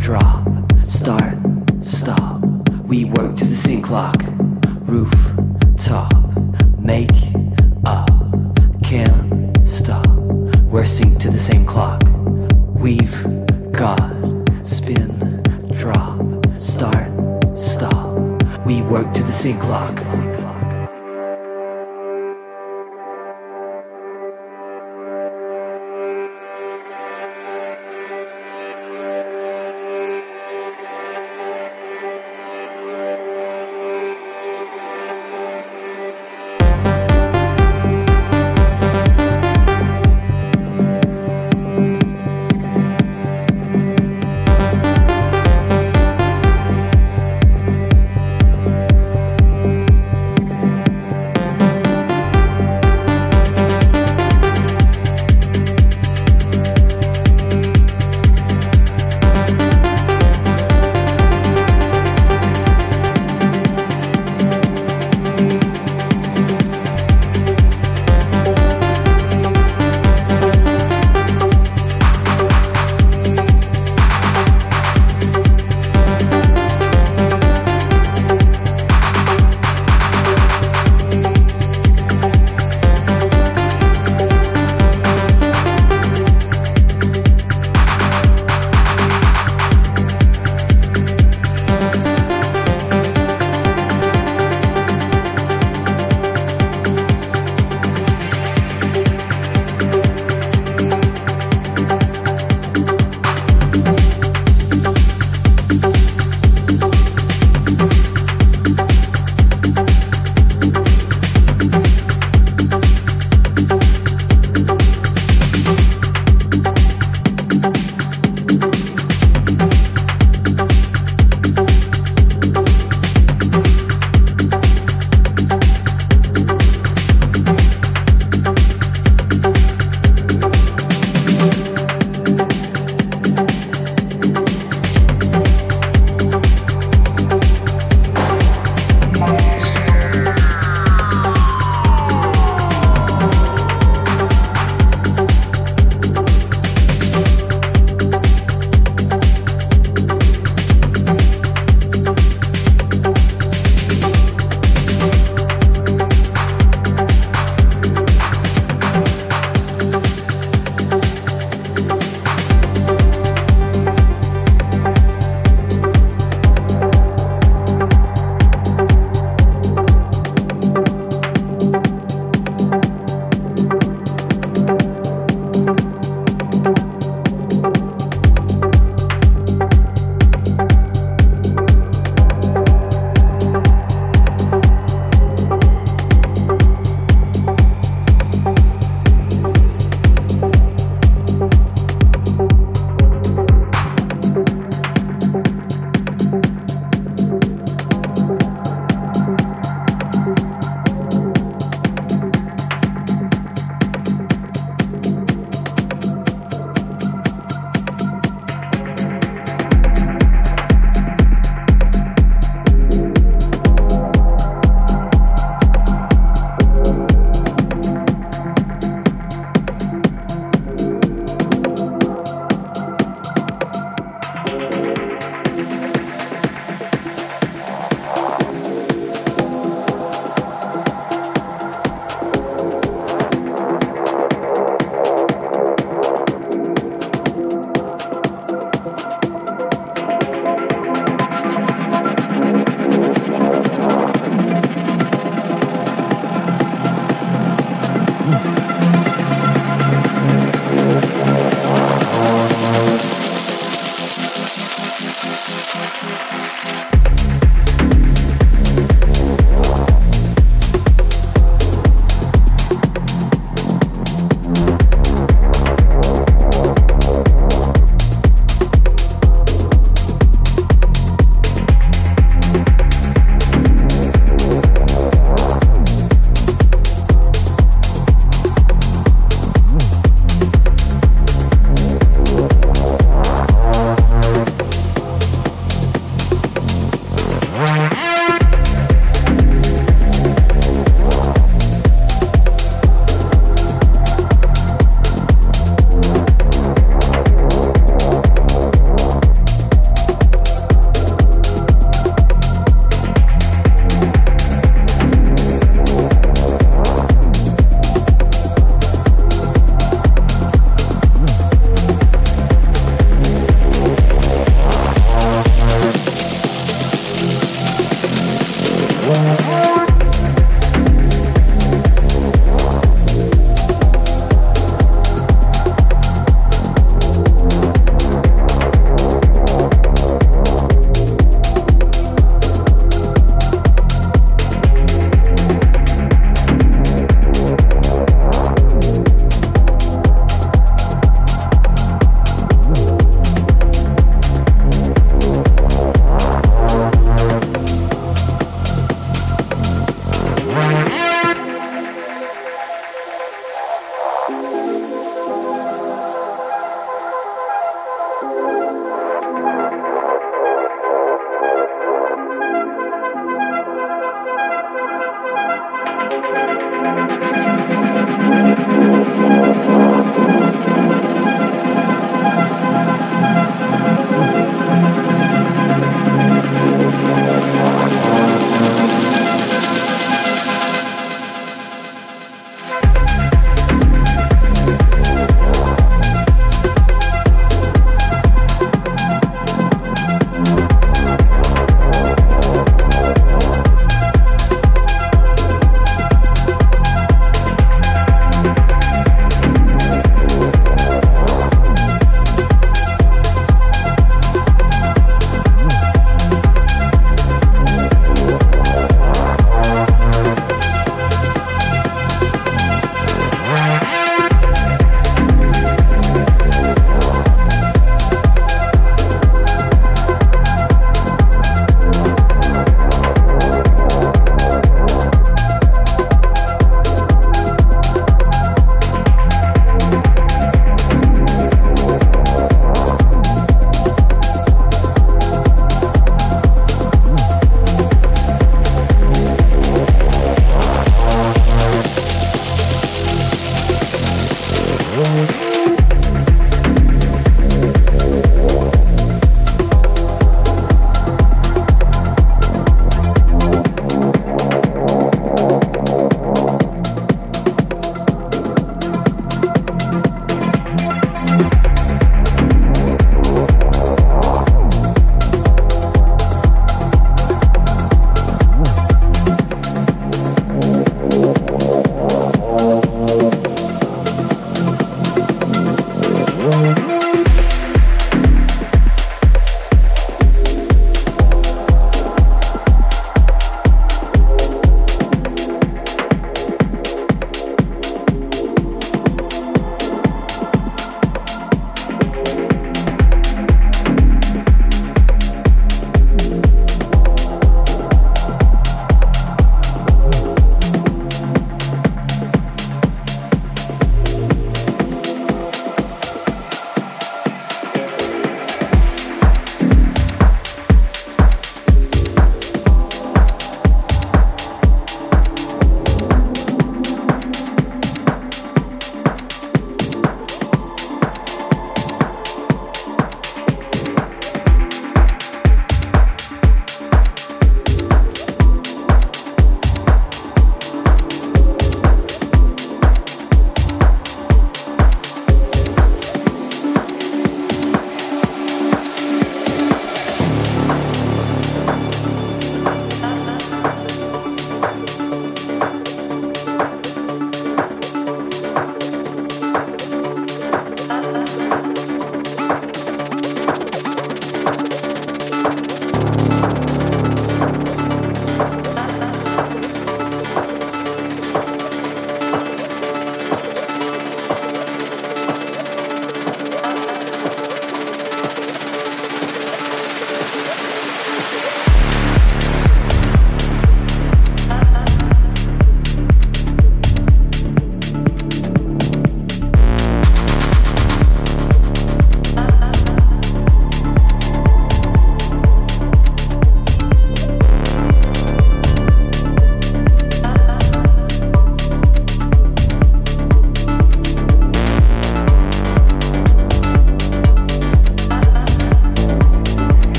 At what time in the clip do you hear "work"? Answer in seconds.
3.04-3.36, 18.82-19.12